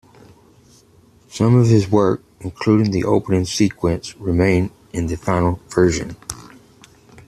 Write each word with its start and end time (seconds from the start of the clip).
Some 1.29 1.53
of 1.53 1.67
his 1.67 1.87
work, 1.87 2.23
including 2.39 2.89
the 2.89 3.03
opening 3.03 3.45
sequence, 3.45 4.17
remain 4.17 4.71
in 4.93 5.05
the 5.05 5.15
final 5.15 5.59
version. 5.69 6.15